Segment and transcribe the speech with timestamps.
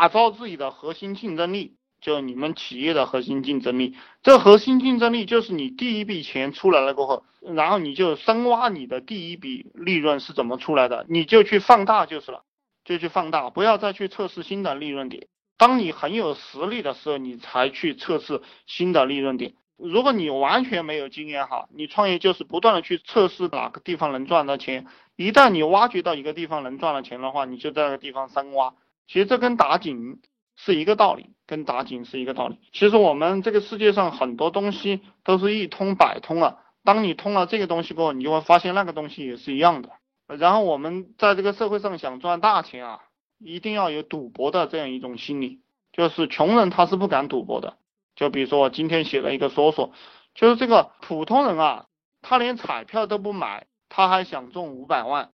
[0.00, 3.98] 打造自己的核心竞争力，就你们企业的核心竞争力。
[4.22, 12.44] 这核心竞争力就是你第一笔钱出来了过后，然后你就深挖你的第一笔利润是怎么出来的，你就去放大就是了，
[12.82, 15.26] 就去放大，不要再去测试新的利润点。
[15.58, 19.52] 当你很有实力的时候，你才去测试新的利润点。
[19.76, 24.86] 如果你完全没有经验哈，你创业就是不断的去测试哪个地方能赚到钱。
[25.16, 28.72] 一旦你挖掘到一个地方能赚到钱的话，你就在那个地方深挖。
[29.10, 30.20] 其实这跟打井
[30.54, 32.60] 是一个道理，跟打井是一个道理。
[32.72, 36.60] 其实我们这个世界上很多东西都是一通百通了。
[36.84, 39.90] 当你通了这个东西过后，你就会发现那个东西也是一样的。
[40.28, 43.00] 然后我们在这个社会上想赚大钱啊，
[43.40, 45.60] 一定要有赌博的这样一种心理，
[45.92, 47.78] 就是穷人他是不敢赌博的。
[48.14, 49.90] 就比如说我今天写了一个说说，
[50.36, 51.86] 就是这个普通人啊，
[52.22, 55.32] 他连彩票都不买，他还想中五百万，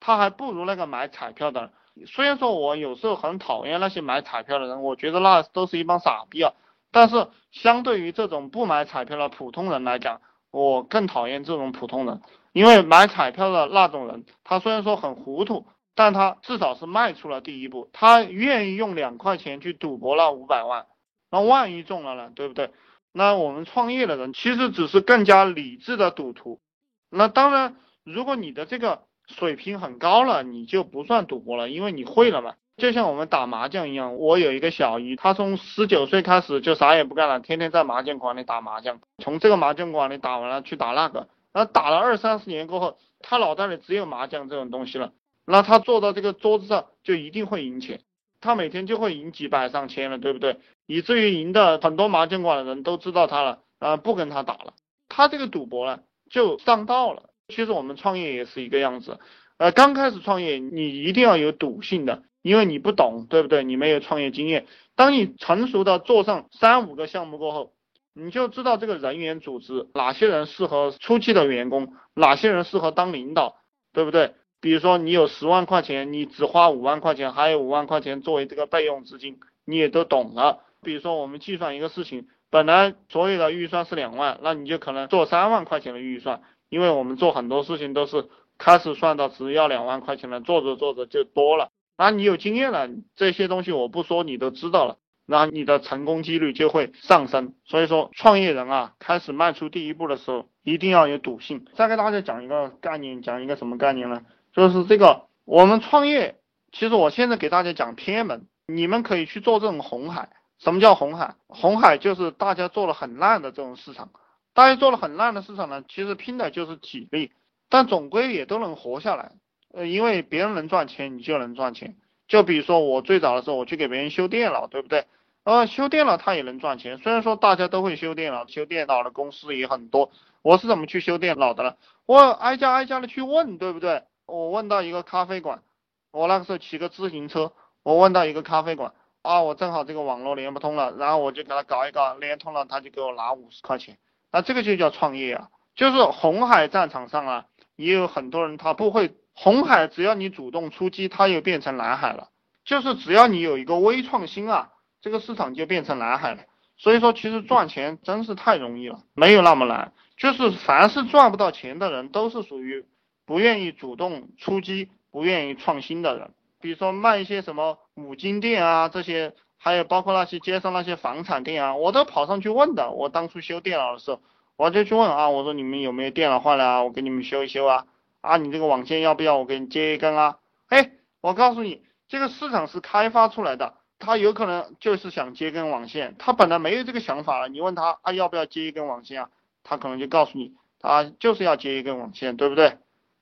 [0.00, 1.72] 他还不如那个买彩票的。
[2.06, 6.52] 虽然说我有时候很讨厌那些买彩票的人，我觉得那都是一帮傻逼啊。
[6.90, 12.20] 但是相对于这种不买彩票的普通人来讲，我更讨厌这种普通人，
[12.52, 20.86] 因为买彩票的那种人，他虽然说很糊涂，但他至少是迈出了第一步，他愿意用两块钱去赌博那五百万。
[21.30, 22.70] 那万一中了呢，对不对？
[23.10, 26.60] 那我们创业的人其实只是更加理智的赌徒。
[27.08, 32.54] 那当然，如果你的这个水平很高了，你就不算赌博了，因为你会了嘛。
[32.76, 45.12] 就像我们打麻将一样，我有一个小姨，她从十九岁开始就啥也不干了，天天在麻将馆里打麻将，从这个麻将馆里打完了去打那个，那打了二三十年过后，她脑袋里只有麻将这种东西了。
[45.44, 48.00] 那她坐到这个桌子上就一定会赢钱。
[48.40, 50.58] 他每天就会赢几百上千了，对不对？
[50.86, 54.74] 以至于赢的很多麻将馆的人都知道他了，啊，不跟他打了。
[55.08, 57.30] 他这个赌博呢，就上道了。
[57.52, 59.20] 其实我们创业也是一个样子，
[59.58, 63.62] 呃，刚开始创业你一定要有赌性的，因为你不懂，对不对？
[63.62, 64.66] 你没有创业经验。
[64.96, 67.72] 当你成熟的做上三五个项目过后，
[68.14, 73.56] 你就知道这个人员组织哪些人适合初期的员工，哪些人适合当领导，
[73.92, 74.34] 对不对？
[74.60, 80.60] 比如说你有十万块钱，你只花五万块钱，还有五万块钱作为这个备用资金，你也都懂了。
[80.82, 91.68] 比如说我们计算一个事情，本来所有的预算是两万，那你就可能做三万块钱的预算，因为我们做很多事情都是开始算到只要两万块钱了，做着做着就多了。
[91.98, 94.96] 那你有经验了，这些东西我不说你都知道了，
[95.26, 97.52] 那你的成功几率就会上升。
[97.66, 101.66] 所以说创业人啊，开始迈出第一步的时候，一定要有赌性。
[101.74, 104.22] 再给大家讲一个概念，讲一个什么概念呢？
[104.54, 106.36] 就是这个，我们创业，
[106.72, 110.30] 其实我现在给大家讲偏门，你们可以去做这种红海。
[110.58, 111.34] 什么叫红海？
[111.48, 114.08] 红海就是大家做了很烂的这种市场，
[114.54, 117.32] 大家做了很烂的市场呢，其实拼的就是体力，
[117.68, 119.32] 但总归也都能活下来。
[119.72, 121.96] 呃，因为别人能赚钱，你就能赚钱。
[122.28, 125.06] 就比如说我最早的时候，我去给别人修电脑，对不对？
[125.44, 126.98] 呃，修电脑他也能赚钱。
[126.98, 130.10] 虽然说大家都会修电脑，修电脑的公司也很多。
[130.42, 131.76] 我是怎么去修电脑的呢？
[132.04, 134.02] 我挨家挨家的去问，对不对？
[134.26, 135.62] 我问到一个咖啡馆，
[136.10, 137.52] 我那个时候骑个自行车，
[137.82, 138.92] 我问到一个咖啡馆，
[139.22, 143.98] 啊，我正好这个网络连不通了，然后我就给他搞一搞，连通了，他就给我拿五十块钱，
[144.32, 147.44] 那这个就叫创业啊，就是红海战场上啊，
[147.76, 152.30] 也有很多人他不会，红海只要你主动出击，它又变成蓝海了，
[152.64, 154.70] 就是只要你有一个微创新啊，
[155.00, 156.42] 这个市场就变成蓝海了，
[156.76, 162.86] 所以说其实赚钱真是太容易了，没有那么难，就是凡是赚不到钱的人都是属于。
[163.24, 169.32] 不愿意主动出击、不愿意创新的人，比如说卖一些什么五金店啊，这些，
[169.64, 172.90] 还有包括那些街上那些房产店啊，我都跑上去问的。
[172.90, 174.20] 我当初修电脑的时候，
[174.56, 176.82] 我就去问啊，我说你们有没有电脑坏了啊？
[176.82, 177.86] 我给你们修一修啊。
[178.22, 180.38] 啊，你这个网线要不要我给你接一根啊？
[180.66, 180.90] 哎，
[181.20, 187.48] 我告诉你，这个市场是开发出来的，他有可能就是想接根网线，他本来没有这个想法了。
[187.48, 189.30] 你问他啊，要不要接一根网线啊？
[189.62, 192.78] 他可能就告诉你，他就是要接一根网线，对不对？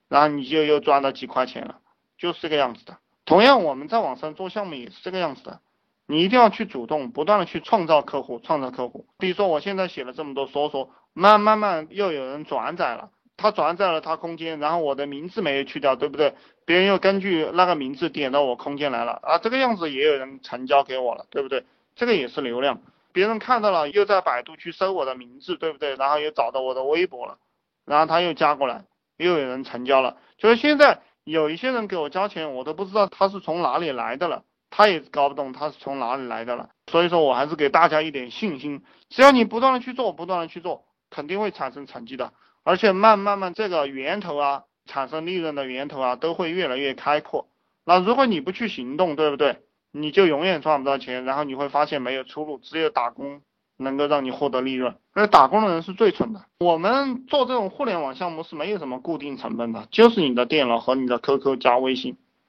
[0.08, 1.80] 然后你就又赚了几块钱了，
[2.16, 2.96] 就是这个样子的。
[3.26, 5.60] 同样，我们在网上做项目也是这个样子的。
[6.10, 9.06] 你一定要去主动，不断的去创造客户，创造客户。
[9.18, 16.34] 比如说，我现在写了这么多说说，慢慢慢又有人转载了，他转载了他空间，然后我的名字没有去掉，对不对？
[16.64, 21.64] 别人又根据那个名字点到我空间来了啊，这个样子也有人成交给我了，对不对？
[21.94, 22.80] 这个也是流量，
[23.12, 25.94] 别人看到了又在百度去搜我的名字，对不对？
[25.94, 27.38] 然后又找到我的微博了，
[27.86, 28.84] 然后他又加过来。
[29.16, 34.44] 又有人成交了，就是现在有一些人给我交钱，我都不知道他是从哪里来的了，
[34.80, 36.70] 他也搞不懂他是从哪里来的了。
[36.90, 42.32] 所以说我还是给大家一点信心，只要你不断的去做，不断的去做，肯定会产生成绩的。
[42.62, 47.46] 而且慢慢慢这个源头啊，产生利润的源头啊，都会越来越开阔。
[47.84, 49.58] 那如果你不去行动，对不对？
[49.92, 53.42] 你就永远赚不到钱，然后你会发现没有出路，只有打工
[53.76, 54.96] 能够让你获得利润。
[55.12, 56.46] 而打工的人是最蠢的。
[56.60, 62.16] 我们做这种互联网项目是没有什么固定成本的，就是你的电脑和你的 QQ 加微信。